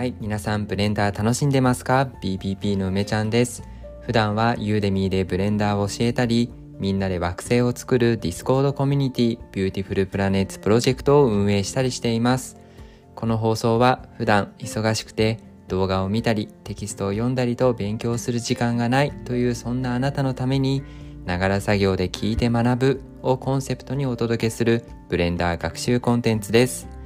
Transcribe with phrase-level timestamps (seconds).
[0.00, 3.62] はい、皆さんブレンダー楽しんでますか ?BBP の梅ちゃんです。
[4.00, 12.56] 普段は Udemy でブレンダーを教えたり、みんなで惑星を作る Discord コミュニティ Beautiful Planets Project を運営したりしています。
[13.14, 15.38] この放送は普段忙しくて
[15.68, 20.82] 動画を見たりテキストを読んだりと勉強する時間がないというそんなあなたのために
[21.26, 26.99] ながら作業で聞いて学ぶをコンセプトにお届けするブレンダー学習コンテンツです。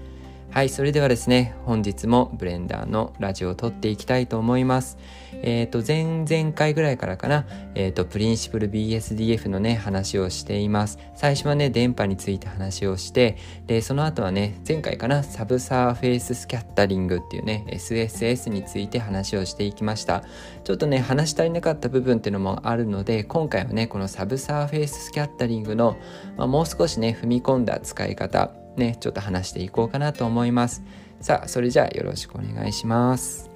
[0.54, 4.98] はい、それではですね、本日もブレンダーのラジオを録っていきたいと思います。
[5.42, 11.00] えっ、ー、と、前々回ぐらいからかな、えっ、ー、と、 principle BSDF のね、話をしています。
[11.16, 20.22] 最初はね、伝播について話をして、で、その後はね、前回かな、 subsurface scattering っていうね、SSS について話をしていきました。
[20.62, 25.96] ちょっとね、話し足りなかった部分っていうのもあるので、今回はね、この subsurface scattering の、
[26.36, 30.82] まあ、もう少しね、踏み込んだ使い方、ね、ちょっと話していこうかなと思います。
[31.20, 33.50] さあ、それじゃあよろしくお願いします。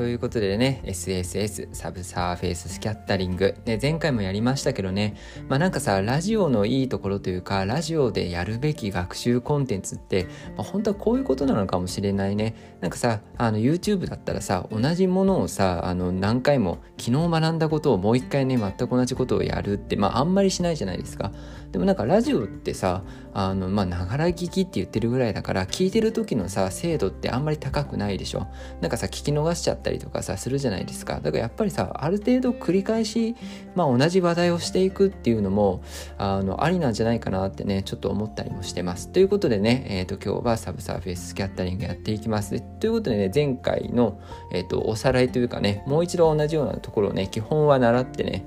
[0.00, 3.54] ということでね、SSS、サブサーフェイススキャッタリング。
[3.66, 5.14] ね、前回もやりましたけどね、
[5.46, 10.24] まあなんかさ、ラジオのいいところというか、ラジオでやるべき学習コンテンツって、
[10.56, 12.78] まあ、本当はこういうことなのかもしれないね。
[12.80, 21.30] なんかさ、あの YouTube だったらさ、同じものをさ、あの何回も、昨日学んだことをもう一回ね、全く同じことをやるって、まああんまりしないじゃないですか。
[21.72, 28.48] でもなんかラジオってさ、あの、まあ、ながら聞きって言ってるぐらいだから、聞いてる時のさ、精度ってあんまり高くないでしょ。
[28.80, 31.14] なんかさ、聞き逃しちゃったたりとかさ、するじゃないですか。
[31.14, 33.34] だからやっぱりさ、ある程度繰り返し、
[33.74, 35.82] まあ、同じ話題をしていくっていうのも、
[36.16, 39.08] あの、ありなんじゃないかなってね、ちょっと思ったりもしてます。
[39.08, 42.60] ということでね、え、ー、と、今日は subsurface scattering やっていきます。
[42.60, 44.20] ということでね、前回の、
[44.52, 48.46] え、ー、と、おさらいというかね、もう一度同じようなところをね、基本は習ってね、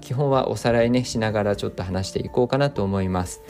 [0.00, 3.40] 基本はおさらいねしながらちょっと話していこうかなと思います。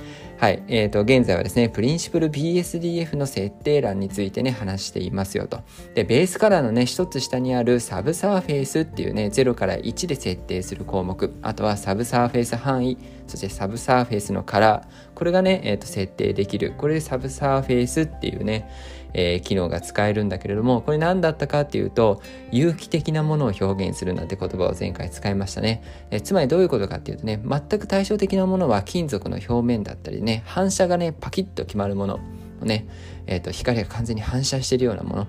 [0.40, 5.60] はい、えーと、現在はですね、 principle BSDF の設定欄についてね、話していますよと。
[5.94, 12.96] で、 base color のね、一つ下にある subsurface っていうね、0から1で設定する項目、あとは subsurface 範囲、
[13.30, 16.74] そして subsurface のカラー、これがね、えーと、設定できる。
[16.76, 18.68] これで subsurface っていうね、
[19.14, 22.20] えー、機能が使えるんだけれども、これ何だったかっていうと、
[22.50, 25.82] 有機的なものを表現するなんて言葉を前回使いましたね。
[26.10, 32.20] えー、つまりどういうことかっていうとね、全く対照的なものは金属の表面だったりね、反射がね、パキッと決まるもの
[32.60, 32.86] をね、
[33.26, 35.26] えーと、光が完全に反射してるようなもの。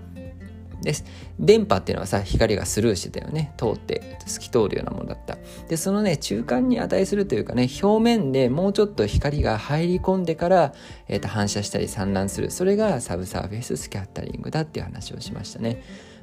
[0.82, 1.06] です。
[1.40, 3.54] 伝播っていうのはさ光がスルーしてたよね。
[3.58, 5.38] 通って透き通るようなものだった。
[5.68, 10.74] でそのね中間に値するというかね表面でもうちょっと光が入り込んでから、
[11.08, 12.52] えーと、反射したり散乱する。
[12.52, 15.82] それがサブサーフェイススキャッタリングだっていう話をしましたね。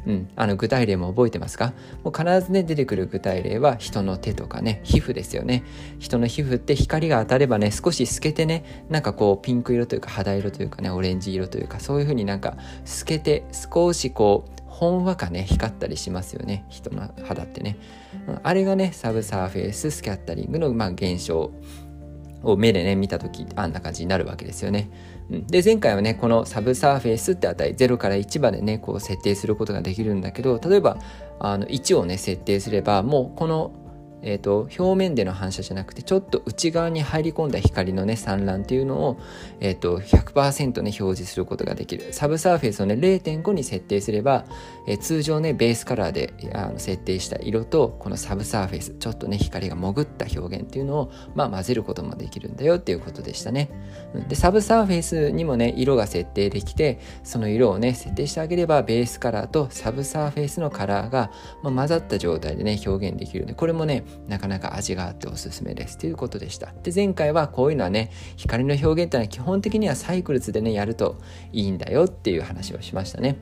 [0.09, 1.75] うん、あの具体例も覚えてますか？
[2.03, 5.65] もう必ずね出てくる具体例は人の手とかね皮膚ですよね。
[5.99, 16.65] 人の皮膚って光が当たればね少し透けてねなんかこうピンク色というか肌色というかねオレンジ色というかそういう風になんか透けて少しこうほんわかね光ったりしますよね。
[16.71, 17.77] 人の肌ってね。
[18.27, 18.41] うん。
[18.43, 21.53] あれがね subsurface scattering のまあ現象
[22.43, 24.89] を目でね見た時あんな感じになるわけですよね。
[25.31, 30.97] で前回はねこの subsurface って値0から1までねこう設定することができるんだけど例えば
[31.39, 33.73] あの1をね設定すればもうこの
[34.23, 39.21] えーと、表面での反射じゃなくてちょっと内側に入り込んだ光のね散乱っていうのを、
[39.61, 42.13] えーと、100%ね表示することができる。
[42.13, 44.45] subsurface をね0.5に設定すれば、
[44.87, 53.71] えー、通常ね base color であの設定した色とこの subsurface ちょっとね光が潜った表現っていうのを、まあ、混ぜることもできるんだよっていうことでしたね。
[54.29, 61.31] で subsurface にもね色が設定できてその色をね設定してあげれば base color と subsurface のカラーが、
[61.63, 66.73] まあ、混ざった状態でね表現できるんでこれもねなかなか味があっておすすめですということでした。
[66.83, 71.19] で、前回はこういうのはね、光の表現っていうのは基本的には Cycles でね、やると
[71.53, 73.37] いいんだよっていう話をしましたね。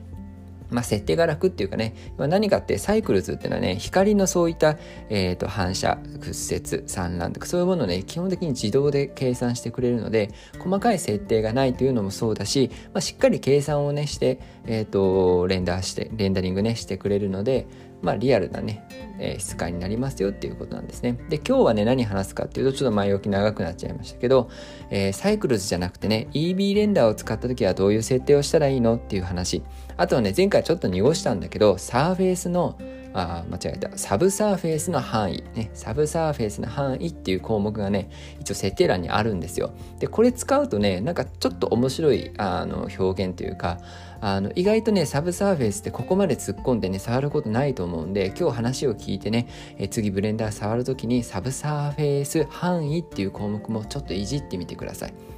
[0.69, 4.77] まあ、設定が楽っていうかね、まあ何かってサイクルズっていうのはね、光のそういった、
[5.09, 17.67] えーと、反射、屈折、散乱とかそういうものをね、基本的に自動で計算してくれるので、細かい設定がないというのもそうだし、まあ、しっかり計算をね、して、え、ー、と、レンダーして、レンダリングね、してくれるので、
[18.01, 18.85] まあ、リアルなね、
[19.19, 21.17] えー、質感になりますよっていうことなんですね。
[21.29, 24.49] で、今日はね、何話すかっていうと、ちょっと前置き長くなっちゃいましたけど、
[24.89, 29.63] えー、 Cycles じゃなくてね、EB レンダーを使った時はどういう設定をしたらいいのっていう話。
[29.97, 32.77] あとはね、前回ちょっと濁したんだけど、サーフェイスの
[33.13, 38.09] あ間違えた subsurface の範囲ね subsurface の範囲っていう項目がね
[38.39, 43.79] 一応設定欄にあるんですよでこれ使うとねなんかちょっと面白いあの表現というか
[44.21, 49.47] あの意外とね subsurface ってここまで突っ込んでね触ることないと思うんで今日話を聞いてね
[49.77, 55.36] え次ブレンダー触る時に subsurface 範囲っていう項目もちょっといじってみてください。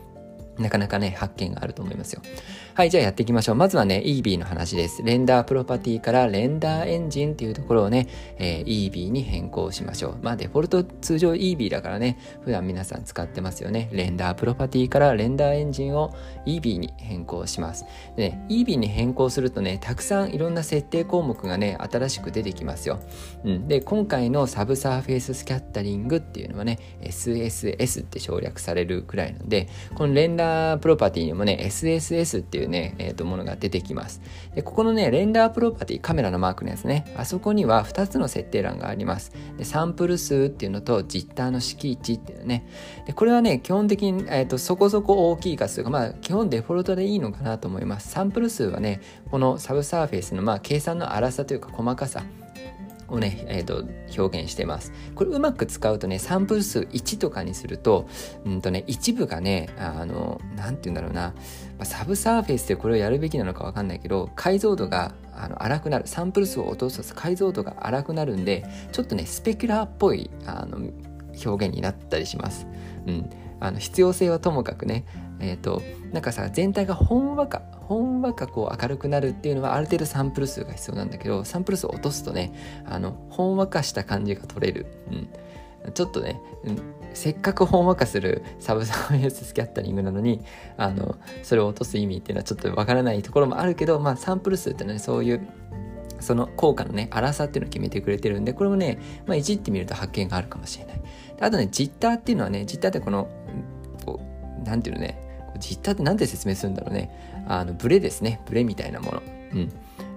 [0.60, 2.22] なかなかね、発見があると思いますよ。
[2.74, 3.56] はい、じゃあやっていきましょう。
[3.56, 5.04] まずはね、EB の話です。
[5.04, 8.08] render property から render engine っていうところをね、
[8.38, 10.18] えー、 Eevee に変更しましょう。
[10.22, 13.90] まあデフォルト通常 EB だからね、普段皆さん使ってますよね。
[13.92, 16.14] render property から render engine を
[16.46, 17.86] Eevee に変更します。
[18.16, 23.00] でね、EB に変更するとね、たくさんいろんな設定項目がね、新しく出てきますよ。
[23.44, 34.22] うん、で、今回の subsurface scattering っていうのはね、SSS って省略されるくらいなんで、この render property にもね、SSS っていうね、えっ、ー、と、ものが出てきます。
[34.56, 39.32] で、ここのね、 render property、カメラのマークのやつね、あそこには2つの設定欄があります。
[39.58, 42.68] で、サンプル数っていうのと、ジッターの敷地っていうね。
[43.06, 48.10] で、これはね、基本的に、えっ、ー、と、そこそこ大きい数というか、まあ、基本デフォルトでいいのかなと思います。
[48.10, 52.24] サンプル数はね、この subsurface の、まあ、計算の粗さというか細かさ、
[53.10, 53.86] をね、えーと、
[54.18, 54.92] 表現してます。
[55.16, 58.08] これうまく使うとね、サンプル数1とかにすると、
[58.46, 61.34] うんとね、一部がね、あの、なんて言うんだろうな、
[61.78, 70.78] まあ、 subsurface でこれをやるべきなのかわかんないけど、解像度があの粗くなる、サンプル数を落とすと解像度が粗くなるんで、ちょっとね、 specular っぽいあの
[71.46, 72.68] 表現になったりします。
[73.08, 73.30] うん。
[73.62, 75.06] あの必要性はともかくね、
[75.40, 75.82] えっ、ー、と、
[76.12, 82.54] なんかさ、全体がほんわか、ほんわかこう明るくなるっていうのはある程度サンプル数が必要なんだけど、サンプル数を落とすとね、
[82.86, 84.86] あの、ほんわかした感じが取れる。
[85.12, 85.30] うん。
[85.94, 86.80] ちょっとね、うん、
[87.14, 90.42] せっかくほんわかするサブサーフェイススキャッタリングなのに、
[90.78, 95.48] あの、それを落とす意味っていうのはちょっとわからないところもあるけど、まあサンプル数ってね、そういう
[96.20, 101.02] その効果のね、粗さっていうのを決めてくれてるんで、これもね、まあ、いじってみると発見があるかもしれない。
[101.40, 103.30] あとね、ジッターっていうのはね、ジッターってこの、
[104.06, 104.20] こ
[104.60, 105.29] う、なんていうのね、
[105.60, 107.44] 実体って何で説明するんだろうね。
[107.48, 108.42] あの、ブレですね。
[108.48, 109.22] ブレみたいなもの。
[109.54, 109.72] うん。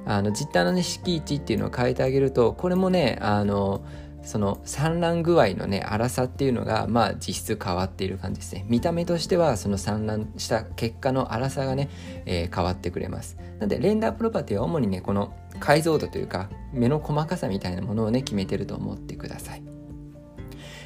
[0.05, 3.83] あの、実体のね、閾値っていうのを変えてあげると、これもね、あの、
[4.23, 11.91] その散乱具合のね粗さっていうのがまあ実質変わっている感じですね見た目としてはその散乱した結果の粗さがね、
[12.25, 19.63] えー、変わってくれますなのでレンダープロパティは主にねこの解像度というか目の細かさみたいなものをね決めてると思ってください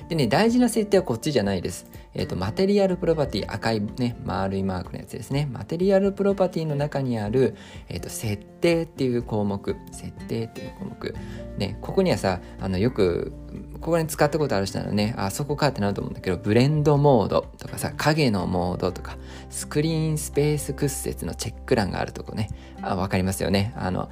[0.09, 1.87] でね、大事な設定はこっちじゃないです。
[2.17, 5.49] えっ、ー、と、マテリアルプロパティ、赤いね、丸いマークのやつですね。
[5.53, 7.55] マテリアルプロパティの中にある、
[7.89, 11.15] えっ、ー、と、設定っていう項目、設定っていう項目。
[11.59, 13.33] ね、ここにはさ、あの、よく、
[13.81, 19.17] ここに使ったことある人ならね、あそこかってなると思うんだけど、ブレンドモードとかさ、影のモードとか、
[19.51, 22.51] スクリーンスペース屈折のチェック欄があるとこね、
[22.83, 23.73] あ、わかりますよね。
[23.77, 24.09] あの、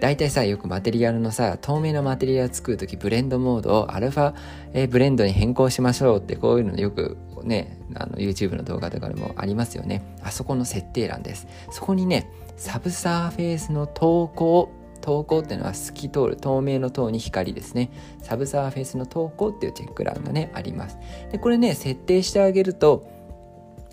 [0.00, 4.34] 大体さ、よくマテリアルのさ、透明なマテリアル作るとき、ブレンドモードをアルファ、
[4.72, 10.02] えブレンドに変更しましょうって、こういうのよくね、あの YouTube の動画とかでもありますよね。
[10.22, 11.46] あそこの設定欄です。
[11.70, 14.70] そこにね、サブサーフェイスの透光
[15.04, 17.90] 透光っていうのは透き通る透明の透に光ですね。
[18.22, 20.96] サブサーフェイスの透光っていうチェック欄がねあります。
[21.30, 23.06] でこれね設定してあげると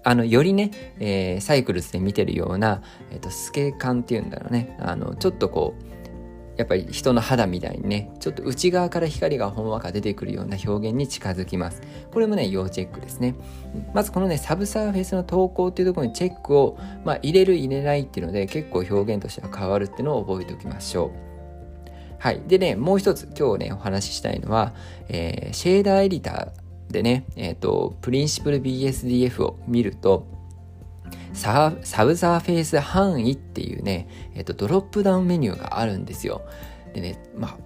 [0.03, 2.81] あのよりね、えー、サイクルスで見てるような、
[3.11, 4.77] えーと、透け感っていうんだろうね。
[4.79, 5.90] あのちょっとこう
[6.61, 11.81] やっぱり人の肌みたいにねちょっと内側から光がほんわか出てくるような表現に近づきます。
[12.11, 13.33] これもね要チェックですね。
[13.95, 21.31] まずこのねサブサーフェスの透光っていうところにチェックを、まあ、入れる入れないっていうので結構表現としては変わるっていうのを覚えておきましょう。
[22.19, 22.41] はい。
[22.45, 24.75] でね、もう一つ今日ね、お話ししたいのは、
[25.09, 30.27] えー、シェーダーエディターでね、えっ、ー、と、プリンシプル BSDF を見ると、
[31.33, 36.41] ササブサーフェイス範囲っていうね、えっ、と、ドロップダウンメニューがあるんですよ。
[36.93, 37.57] でね、まあ、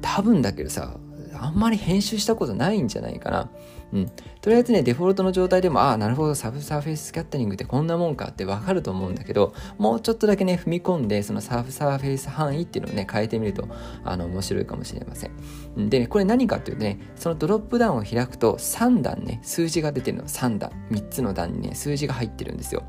[0.00, 0.98] 多分だけどさ、
[1.34, 3.50] あんまり編集したことないんじゃないかな。
[3.94, 4.10] うん。
[4.40, 13.68] とりあえずね、デフォルトの状態でも、ああ、なるほど、サブサーフェイススキャッタリングってこんなもんかってわかると思うんだけど、もうちょっとだけね、踏み込んで、そのサブサーフェイス範囲っていうのをね、変えてみると、
[14.04, 15.88] あの、面白いかもしれません。
[15.88, 22.82] でね、これ何かっていうとね、そのドロップダウンを開くと、3段ね、数字が出てるの、3段、3つの段にね、数字が入ってるんですよ。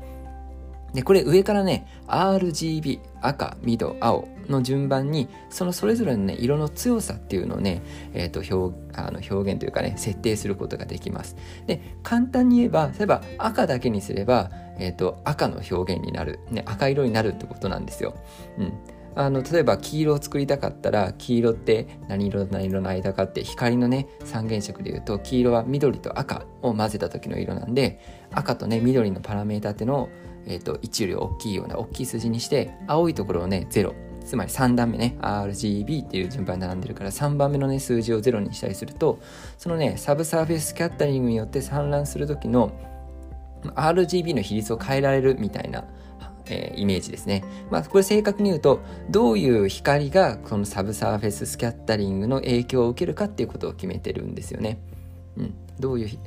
[0.92, 7.82] で、これ上からね、RGB、赤、緑、青の順番に、そのそれぞれのね、色の強さっていうのをね、
[8.14, 11.36] えっ、ー、と、表、あの表現というかね、設定することができます。
[11.66, 18.14] で、簡単に言えば、例えば赤だけにすれば、えっ、ー、と、赤の表現になる、ね、赤色になるってことなんですよ。
[18.58, 18.72] うん。
[19.18, 27.98] あの例えば黄色を作りたかったら黄色って何色と何色の間かって光のね三原色でいうと黄色は緑と赤を混ぜた時の色なんで
[28.30, 30.08] 赤とね緑のパラメータっていうのを
[30.46, 33.92] えーと、1より大きいような大きい数字にして青いところをね0
[34.26, 39.20] つまり3段目ね RGB っていう順番に並んでるから3番目のね数字を0にしたりすると
[39.56, 42.72] そのねサブサーフェススキャッタリングによって産卵する時の
[43.74, 45.84] RGB の比率を変えられるみたいな
[46.48, 47.44] えー、イメージですね。
[47.70, 48.80] まあ、これ正確に言うと、
[49.10, 54.78] どういう光がこのサブサーフェススキャッタリングの影響を受けるかっていうことを決めてるんですよね。
[55.36, 55.54] うん。
[55.80, 56.18] どういう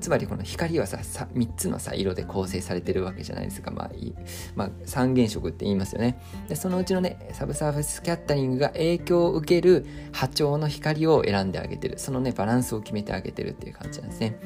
[0.00, 4.14] つまりこの光はさ3つのさ色で構成されてるわけじゃないですか、まあい
[4.54, 6.18] まあ、三原色って言いますよね。
[6.48, 11.98] でそのうちのねサブサーフェスキャッタリングが影響を受ける波長の光を選んであげてる。
[11.98, 14.38] そのねバランスを決めてあげてるっていう感じなんですね。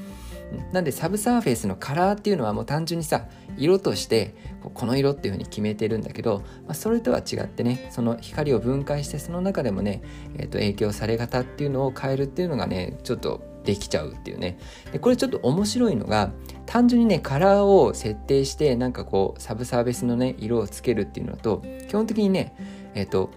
[0.72, 3.26] なんでサブサーフェイスのカラーっていうのはもう単純にさ
[3.56, 4.34] 色として
[4.74, 10.02] この色っていうふうに決めてるんだけど、まあ、それとは違ってねその光を分解してその中でもね、
[10.36, 14.58] えー、と影響され方っていうのを変えるっていうのがねちょっとできちゃうっていうね。
[14.92, 16.30] でこれちょっと面白いのが
[16.64, 22.54] 単純にねカラーを設定してなんかこうサブサーフェスのね色をつけるっていうのと基本的にね
[22.94, 23.30] えっ、ー、と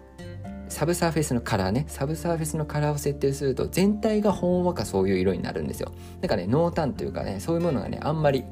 [0.69, 5.91] サブサーフェスのカラーねサブサーフェスのカラーを設定すると全体がほんわかそういう色になるんですよ。
[6.21, 8.45] だからね濃淡というかねそういうものがねあんまり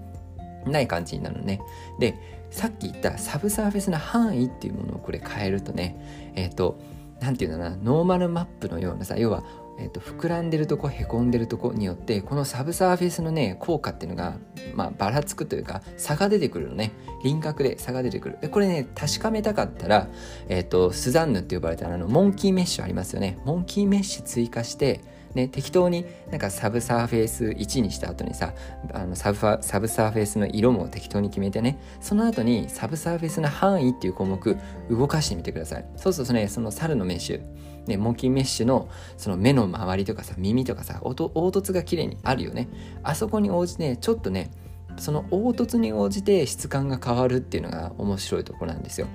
[0.65, 1.62] ない感じになるのね。
[1.98, 2.15] で
[2.51, 6.77] さっき言ったサブサーフェスの範囲っていうものをこれ変えるとねえっ、ー、と
[7.21, 9.43] 何て言うんだなノーマルマップのようなさ要は
[9.79, 14.38] えーと、膨らんでるとこへこんでるとこによってこのサブサーフェイスのね効果っていうのが、
[14.75, 16.91] まあ、ばらつくというか差が出てくるのね。
[17.24, 18.38] 輪郭で差が出てくる。
[18.41, 20.07] でこれね確かめたかったら、
[20.48, 23.39] えーと、スザンヌって呼ばれたあのモンキーメッシュありますよね。
[23.45, 25.01] モンキーメッシュ追加して
[25.36, 28.53] ね、適当になんかサブサーフェイス1にした後にさ
[28.93, 34.57] あのサブサブサーフェイスの色も適当に決めてねその後にサブサーフェイスの範囲っていう項目
[34.89, 35.86] 動かしてみてください。
[35.98, 37.68] そうするとねその猿のメッシュ。
[37.89, 42.69] ね、モンキーメッシュのその目の周りとかさ耳とかさ凹凸が綺麗にあるよね。
[43.03, 44.51] あそこに応じてちょっとね
[44.98, 49.08] その凹凸に応じて質感が変わるっていうのが面白いとこなんですよ、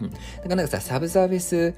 [0.00, 0.20] うん、だか
[0.50, 1.74] らなんかさサブサービス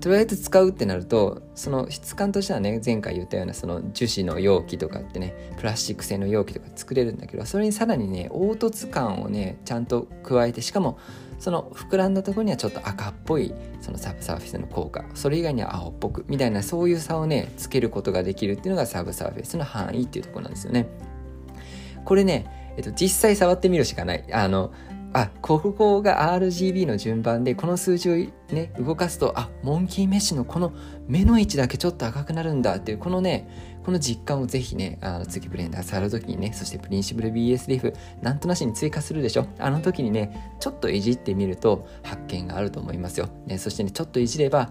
[0.00, 10.98] とりあえず使うってなるとその質感としてはね前回言ったようなその樹脂の容器とかってねプラスチック製の容器とか作れるんだけどそれにさらにね凹凸感をねちゃんと加えてしかも
[11.38, 20.88] その膨らんだところにはちょっと赤っぽいそのサブサーフェスの効果それ以外には青っぽくみたいなそういう差をねつけることができるっていうのがサブサーフェスの範囲っていうとこなんですよね。
[22.04, 24.24] これね、えっと、実際触ってみるしかない。
[24.32, 24.72] あの
[25.12, 28.14] あここが RGB の順番でこの数字を
[28.52, 30.72] ね動かすとあモンキーメッシュのこの
[31.06, 39.46] 目の位置だけちょっと赤くなるんだっていうこのねこの実感をぜひねあの次ブレンダー触る時にねそしてプリンシブル BSDF なんとなしに追加するでしょ？
[39.58, 44.70] あの時にねちょっといじってみると発見があると思いますよ、ね、そしてねちょっといじれば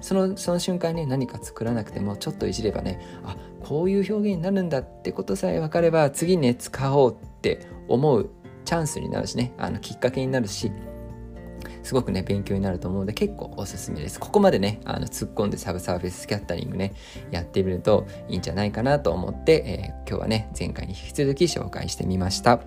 [0.00, 8.30] そのその瞬間ね何か作らなくてもちょっといじればねあこういう表現になるんだってことさえ分かれば次ね使おうって思う
[8.64, 10.72] チャンスになるしねあのきっかけになるし
[11.86, 16.94] すごくね勉強になると思うので結構おすすめですここまでねあの突っ込んでサブサーフェススキャッタリングね
[17.30, 22.60] やってみるといいんじゃないかなと思って、えー、今日はね前回に引き続き紹介してみました。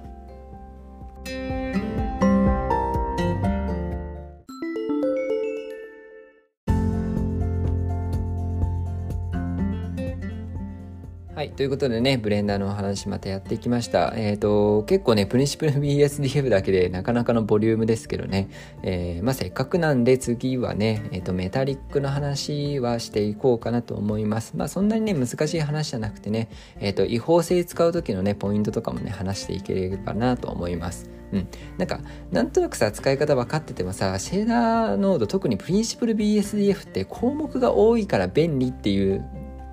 [11.39, 11.51] はい。
[11.51, 14.11] ということでね、ブレンダーのお話またやってきました。
[14.17, 18.49] えっ、ー、と、結構ね、プリンシプル BSDF だけでなかなかのボリュームですけどね、
[18.83, 24.57] えー、まあ、せっかくなんで次はね、えっ、ー、と、メタリックの話はしていこうかなと思います。
[24.57, 26.49] まあ、そんなにね、難しい話じゃなくてね、
[26.81, 31.09] えっ、と、違法性使う時のね、ポイントとかもね、話していければなと思います。
[31.31, 31.99] うん、なんか
[32.31, 39.23] なんとなくさ使い方分かっててもさシェーダーノード特にプリンシプル BSDF って項目が多いから便利っていう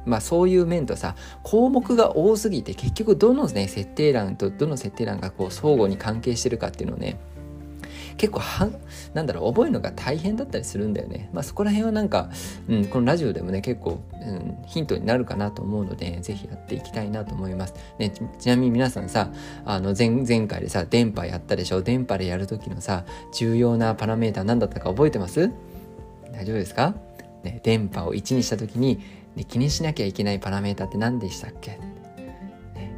[0.07, 7.19] まあそういう面とさ項目が多すぎて結局どのね設定欄とどの設定欄がこう相互に関係してるかっていうのをね
[8.17, 8.71] 結構は
[9.13, 11.29] なんだろう覚えるのが大変だったりするんだよね。
[11.35, 12.31] まあそこら辺はなんか、
[12.67, 17.75] うん、このラジオでもね結構、うん、ヒントになるかなと思うので是非やっていきたいなと思います。
[17.99, 19.31] ね、ちなみに皆さんさ
[19.67, 21.83] あの前前回でさ電波やったでしょ？
[21.83, 25.51] 電波でやる時のさ重要なパラメータ何だったか覚えてます？
[26.33, 26.95] 大丈夫ですか？
[27.43, 29.01] ね、電波を1にした時に
[29.37, 31.73] で気にしなきゃいけないパラメータって何でしたっけ、
[32.75, 32.97] ね、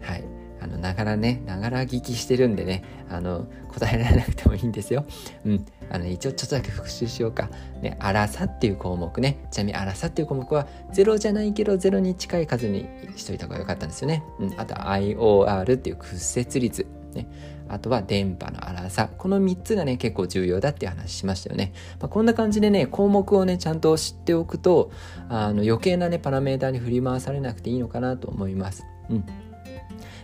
[0.00, 0.24] はい。
[0.60, 5.06] あのながらねながら聞きしてるんでねあの答えられなくてもいいんですよ。
[5.44, 5.66] うん。
[5.90, 7.48] あの一応ちょっとだけ復習しようか。
[7.80, 9.46] ね荒さっていう項目ね。
[9.50, 16.97] ちなみに荒さっていう項目は0じゃないけど0に近い数にしといた方がよかったんですよね、うん、あと IOR っていう屈折率。
[17.18, 19.10] ねあとは電波の粗さ。
[19.16, 21.72] この3つがね、結構重要だっていう話しましたよね。
[22.00, 24.90] まあ、こんな感じでね、項目をね、ちゃんと知っておくと、
[25.28, 28.86] あの余計なね、パラメーターに振り回されなくていいのかなと思います。
[29.10, 29.24] うん。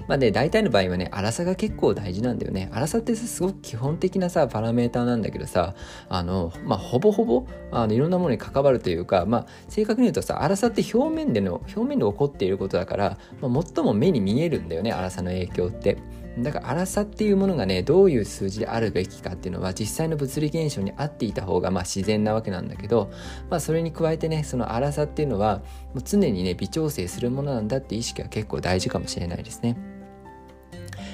[0.07, 5.75] まあで大体の場合はね粗さが結構大事なんだよね粗さってすごく基本的なさパラメーターなんだけどさ
[6.11, 15.97] あのまあほぼほぼあのいろんなものに関わるというかまあ正確に言うとさ粗さって表面での表面で起こっていることだから、まあ、最も目に見えるんだよね粗さの影響って。
[16.39, 23.11] だから粗さっていうものがねどういう数字であるべきかっていうのは実際の物理現象に合っていた方がまあ自然なわけなんだけど、
[23.51, 25.59] まあ、それに加えてねその粗さっていうのは
[25.95, 29.77] もう常にね微調整するものなんだって意識は結構大事かもしれないですね。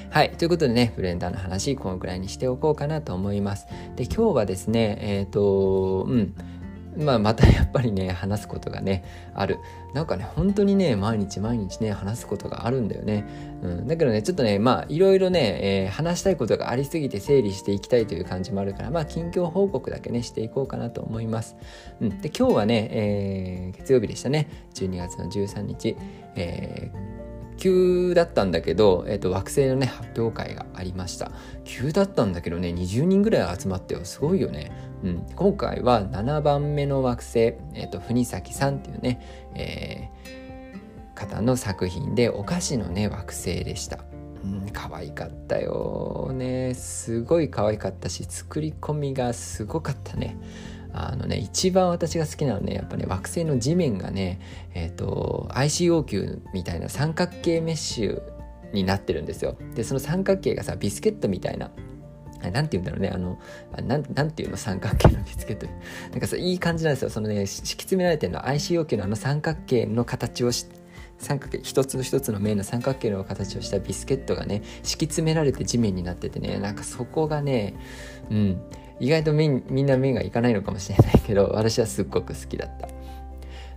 [0.09, 0.31] はい。
[0.31, 3.67] ということでね、ブレンダーの話、このくらいにしておこうかなと思います。
[3.95, 6.35] で、今日はですね、えっ、ー、と、うん。
[6.97, 9.59] まあ、またやっぱりね話すことがねある。
[9.93, 13.27] なんかね本当にね毎日毎日ね話すことがあるんだよね、
[13.61, 21.57] うん、だけどねちょっとねまあいろいろね、えー、話したいことがありすぎて整理していきたいという感じもあるからまあ近況報告だけねしていこうかなと思います、
[21.99, 24.47] うん、で今日はね、えー、月曜日でしたね。
[24.75, 25.97] 12月の13日、
[26.35, 27.11] えー
[27.61, 31.31] 急だったんだけど、えーと、惑星のね発表会がありました。
[31.63, 34.03] 急だったんだけどね20人ぐらい集まってよ。
[34.03, 34.71] すごいよね、
[35.03, 39.19] うん、今回は7番目の惑星、えーと、国崎さんっていうね、
[39.55, 43.99] えー、方の作品でお菓子のね惑星でした。
[44.43, 46.31] うん、可愛かったよ。
[46.33, 50.37] ねすごい可愛かったし作り込みがすごかったね。
[50.93, 54.39] あのね一番私が好きなのはねやっぱね惑星の地面がね
[54.73, 58.21] えっ、ー、と ICO 球みたいな三角形メッシュ
[58.73, 59.57] になってるんですよ。
[59.75, 61.71] でその三角形がさビスケットみたいな
[62.49, 63.37] なんて言うんだろうね、あの、
[63.85, 65.67] なんなんていうの三角形のビスケット。
[66.11, 67.09] なんかさ、いい感じなんですよ。
[67.09, 70.65] そのね、敷き詰められてるのは ICO 球のあの三角形の形をし
[71.21, 77.75] 三角形一つの一つの面の三角形の形をしたビスケットがね敷き詰められて地面になっててねなんかそこがね
[78.29, 78.61] うん
[78.99, 82.87] 意外とみんな目がいかないのかもしれないけど私はすっごく好きだった。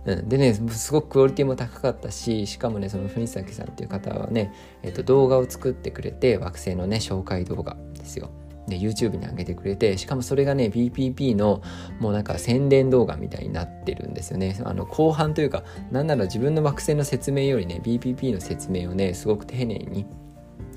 [0.05, 4.53] うん、でねすごくクオリティも高かったししかもねその文崎さんっていう方はね、
[4.83, 8.29] えー、と動画を作ってくれて惑星のね紹介動画ですよ。
[8.67, 11.61] で YouTube に上げてくれてしかもそれがね BPP の
[11.99, 14.59] もうなんか宣伝動画みたいになってるんですよね。
[14.63, 20.05] あの後半というかなんなら自分の惑星の説明よりね BPP の説明をねすごく丁寧に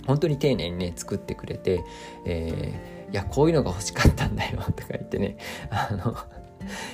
[0.07, 1.85] 本当に丁寧にね作ってくれて、
[2.25, 5.39] えーいやこういうのが欲しかったんだよとか言ってね。
[5.71, 6.17] あの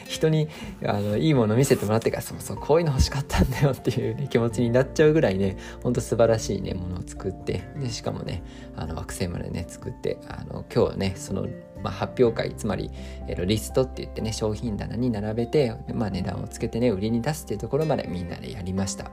[0.07, 0.49] 人に
[0.85, 8.43] あのいいもの見せてもらってからそうそうこういうの欲しかったんだよっていう、ね、気持ちになっちゃうぐらいねほんと素晴らしいねものを作ってでしかもね
[8.77, 11.47] あの惑星までね作ってあの今日はねその、
[11.83, 12.91] まあ、発表会つまり、
[13.29, 19.11] えー、リストって言ってね商品棚に並べて、まあ、値段をつけてね売りに出すっていうところまでみんなでやりました。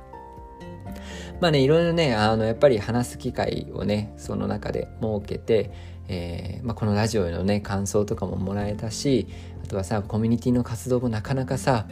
[1.39, 5.71] まあねいろいろねあのやっぱり話す機会をねその中で設けて
[6.13, 9.27] えーまあ、このラジオへのね感想とかももらえたし
[9.71, 11.87] とはさコミュニティの活動もなかなかさ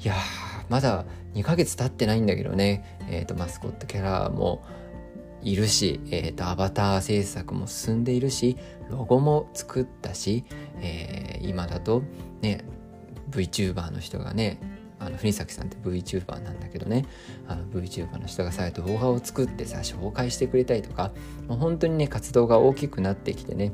[0.00, 0.14] いや
[0.68, 4.64] まだ2ヶ月経ってないんだけどね、えーと、マスコットキャラも
[5.42, 8.56] いるし、えーと、アバター制作も進んでいるし
[8.88, 10.44] ロゴも作ったし、
[10.80, 12.02] えー、今だと
[12.40, 12.64] ね
[13.30, 14.60] VTuber の人がね
[15.00, 17.04] あの国崎さんって VTuber なんだけどね。
[17.48, 21.10] あの VTuber の人がさ動画を作ってさ紹介してくれたりとか
[21.48, 23.72] もう本当にね活動が大きくなってきてね。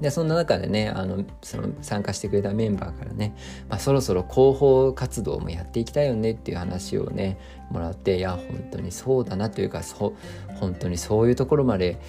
[0.00, 3.34] でそんな中でねあのその参加してくれたメンバーからね、
[3.68, 7.38] まあ、そろそろ広報活動もやっていきたいよねっていう話をね
[7.70, 10.14] もらっていや本当にそうだなというかそ
[10.60, 12.00] 本当にそういうところまで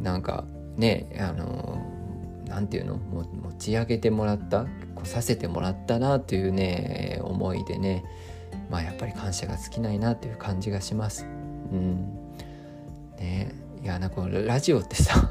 [0.00, 0.44] なんか
[0.76, 1.80] ねあの
[2.46, 3.24] なんていうの持
[3.58, 8.04] ち上げてもらった来させてもらったなというね思いでね
[8.70, 11.24] まあやっぱり感謝が尽きないなという感じがします。
[11.72, 11.96] うん、
[13.18, 15.30] ねいやなんかラジオってさ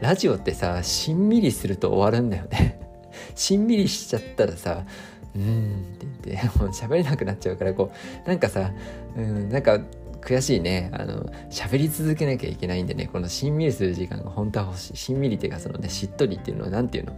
[0.00, 2.80] ラジオってさしんみりすると終わるんだよね。
[3.34, 4.84] しんみりしちゃったらさ
[5.34, 5.42] 「うん」
[5.94, 7.92] って言ってもう喋れなくなっちゃうからこ
[8.24, 8.72] うなんかさ、
[9.16, 9.80] うん、なんか
[10.20, 10.88] 悔しいね。
[10.92, 13.08] あの喋り続けなきゃいけないんでね。
[13.12, 14.96] このしんみりする時間が本当は欲しい。
[14.96, 17.12] しんみりっていうかそのねしっとりっていうのは何ていうの？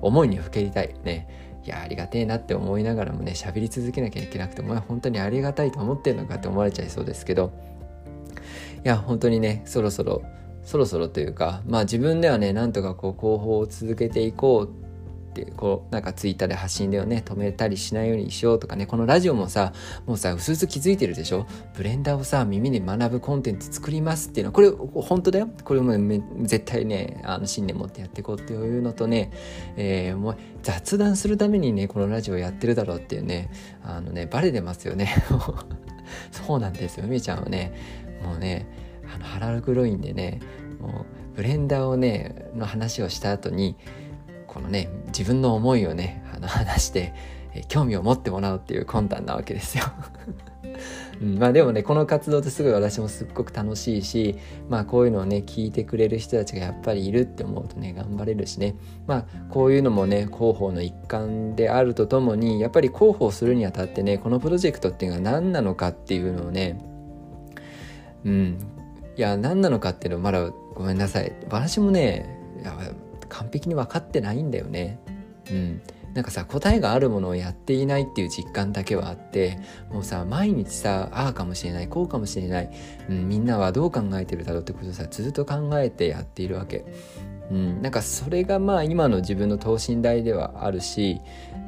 [0.00, 0.94] 思いにふけりたい。
[1.04, 1.28] ね。
[1.64, 7.52] いやありがてえなって思いながらもね喋り続けなきゃいけなくてお前本当にありがたいと思ってるのかって思われちゃいそうですけど。
[8.84, 10.22] いや本当にねそろそろ
[10.68, 19.72] そろそろというかまあ自分ではねなんとかこう広報を続けていこうってこうなんかツイッターで発信でをね止めたりしないようにしようとかねこのラジオもさ
[20.04, 21.46] もうさうすうす気づいてるでしょ？
[21.74, 25.48] ブレンダーをさ耳で学ぶコンテンツ作りますっていうのこれ本当だよ？
[25.64, 25.94] これも
[26.42, 29.32] 絶対ねあの信念持ってやっていこうっていうのとね、
[29.78, 33.50] えー、もう雑談するためにねこのラジオやってるだろうっていうね
[33.82, 35.24] あのねバレてますよね。
[36.30, 37.72] そうなんですよみーちゃんはね。
[38.22, 38.66] もうね
[39.18, 40.40] あの腹黒いんでね
[40.80, 43.76] もうブレンダーをねの話をした後に
[44.46, 47.14] このね自分の思いをねあの話して、
[47.68, 49.84] 興味を持ってもらうっていう魂胆なわけですよ。
[51.20, 54.36] うん、まあでもねこの活動ってすごい私もすっごく楽しいし
[54.68, 58.76] まあこういうのをね聞いてくれる人たちがやっぱりいるって思うとね頑張れるしね。
[59.06, 66.78] まあこういうのもね広報の一環であるとともにやっぱり広報するにあたってねこのプロジェクトっていうのは何なのかっていうのをね
[68.24, 68.58] うん
[69.18, 71.32] いや何なのかっていうのまだごめんなさい。
[71.50, 72.38] 私もね
[73.28, 75.00] 完璧に分かってないんだよね。
[75.50, 75.82] うん。
[76.14, 79.58] なんかさ答えがあるものをやっていないっていう実感だけはあって
[79.90, 82.70] もうさ毎日さああかもしれないこうかもしれない、
[83.08, 86.84] うん、みんなはどう考えてるだろうってことをさずっと考えてやっているわけ。
[87.50, 91.20] うん、なんかそれがまあ今の自分の等身大ではあるし、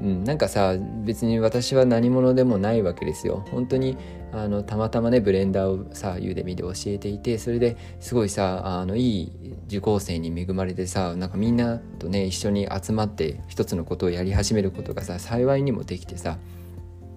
[0.03, 3.45] うん、なんかさ別に私は何者でもないわけですよ。
[3.51, 3.97] 本当に
[4.33, 9.33] あのたまたまねブレンダーをさユーデミで教えていてそれですごいさあのいい
[9.67, 16.39] 受講生に恵まれてさなんかみんなとね一緒に集まって一つのことをやり始めることがさ幸いにもできてさ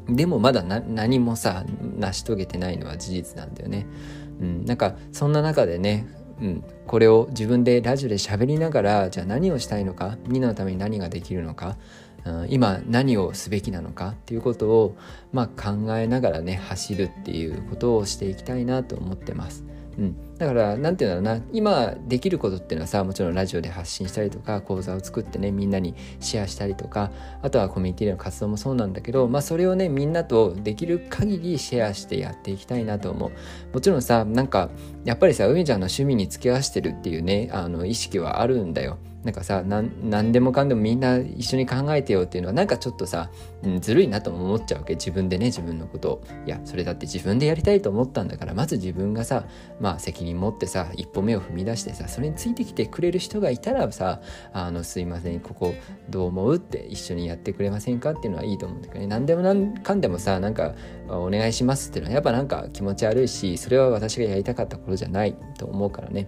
[0.08, 1.64] でもまだ何もさ
[1.98, 3.86] 成し遂げてないのは事実なんだよね。
[4.42, 6.08] うん、なんかそんな中でね
[6.44, 11.78] うん、これを自分でラジオで喋りながらじゃあ何をしたいのかみんなのために何ができるのか、
[12.26, 14.98] うん、今何をすべきなのかっていうことを、
[15.32, 19.64] まあ、考えながらね走るっていうことをしていきたいなと思ってます。
[19.98, 21.46] うん、だから何て言うんだろうな。
[21.52, 33.32] 今できることっていうのはさもちろんラジオで発信したりとか講座を作ってねみんなにシェアしたりとかあとはコミュニティでの活動もそうなんだけど、まあ、それをねみんなとできる限りシェアしてやっていきたいなと思う。
[33.74, 34.70] もちろんさなんか
[35.06, 38.98] やっぱりさ梅ちゃんの趣味に付き合わせてるっていうねあの意識はあるんだよ。
[39.24, 43.30] なんかさ何でもかんでもみんな一緒に考えてよっていうのはなんかちょっとさ、
[43.64, 44.96] うん、ずるいなとも思っちゃうわけ。
[44.96, 46.24] 自分でね自分のことを。
[46.46, 49.46] いやそれだって自分でやりたいと思ったんだからまず自分がさ
[49.80, 55.74] まあ責任持ってさ一歩目を踏み出してさそれについてきてくれる人がいたらさあのすいませんここ
[56.10, 59.08] どう思うって一緒にやってくれませんかっていうのはいいと思うんだけどね。
[59.08, 60.74] 何でも何かんでもさなんか
[61.08, 66.28] お願いしますっていうのはやっぱなんか気持ち悪いしそれは私がやりたかったことじゃないと思うからね。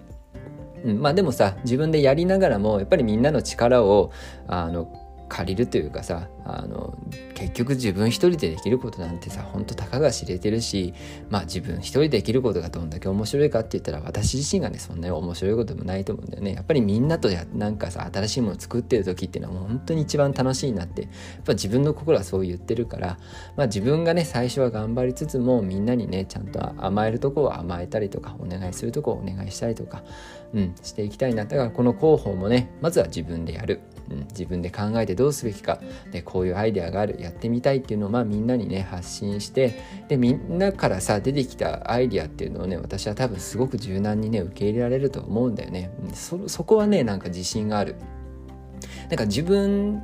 [0.86, 4.12] うん、まあでもさ自分でやりながらもやっぱりみんなの力を
[4.48, 4.88] あの
[5.28, 6.98] 借りるというかさあの
[7.34, 10.94] 結局自分一人でできることなんてさほんとたかが知れてるし
[11.30, 16.54] まあ自分一人でできることがどんだけ面白いかって言ったら私自身がねそんなに面白いこともないと思うんだよね。
[16.54, 21.02] やっぱりみんなとやなんかさ新しいものを作ってる時っていうのはもう本当に一番楽しいなって。
[21.04, 21.12] やっ
[21.44, 23.18] ぱ自分の心はそう言ってるから
[23.56, 30.04] まあ自分がね最初は頑張りつつもみんなにねちゃんと甘えるとこは甘えたりとかお願いするとこをお願いしたりとか
[30.54, 31.46] うんしていきたいな。
[31.46, 33.82] だからこの広報もねまずは自分でやる。
[34.10, 35.80] うん、自分で考えてどうすべきか。
[36.12, 37.18] でこういうアイデアがある。
[37.20, 45.92] やってみたいっていうのをまあみんなにね発信してでみんなからさ出てきたアイデアっていうのをね私は多分すごく柔軟にね受け入れられると思うんだよね。
[46.14, 47.96] そそこはねなんか自信がある。
[49.10, 50.02] なんか自分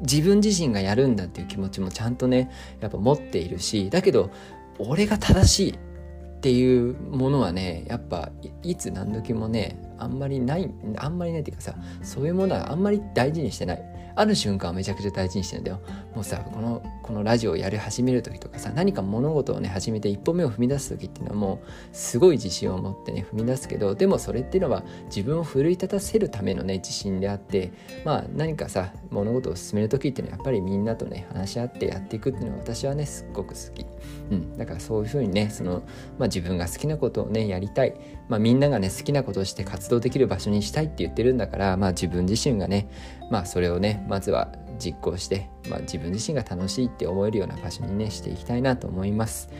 [0.00, 4.30] 自分自身がやるんだっていう気持ちもちゃんとねやっぱ持っているしだけど
[4.78, 8.30] 俺が正しいっていうものはねやっぱ
[8.62, 13.94] いつ何時もねあんまりないあんまりないっていうかさそういうものはあんまり大事にしてない。
[14.16, 15.80] ある瞬間はめちゃくちゃ大事にしてんだよ。
[16.14, 27.72] もうさこのこのラジオをやり始める時とかさ何か物事をね始めて一歩目を踏み出す時っていうのはもうすごい自信を持ってね踏み出すけどでもそれっていうのは自分を奮い立たせるためのね自信であって
[28.04, 33.84] まあ何かさ物事を進める時っていうのはやっぱりみんなとね話し合ってやっていくっていうのは私はねすっごく好き、
[34.30, 35.82] うん、だからそういうふうにねその、
[36.18, 37.94] まあ、自分が好きなことをねやりたい、
[38.28, 42.88] まあ、みんながね好きなことをして活動できる場所にしたいって言ってるんだからまあ自分自身がね
[43.30, 49.50] まあそれをねまずは実行して、まあ、自分自身が楽しいって思えるような場所にねしていきたいなと思います。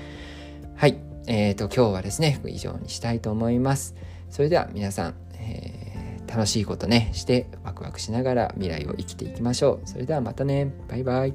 [0.77, 0.99] はい。
[1.27, 3.95] えーと今日はですね以上にしたいと思います。
[4.29, 9.89] それでは皆さん、えー、楽しいことねしてワクワクしながら未来を生きていきましょう。
[9.89, 10.73] それではまたね。
[10.89, 11.35] バイバイ。